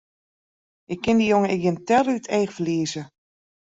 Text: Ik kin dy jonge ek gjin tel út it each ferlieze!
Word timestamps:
Ik 0.93 0.99
kin 1.03 1.19
dy 1.19 1.27
jonge 1.31 1.49
ek 1.53 1.61
gjin 1.63 1.77
tel 1.87 2.05
út 2.15 2.19
it 2.27 2.31
each 2.39 2.53
ferlieze! 2.55 3.03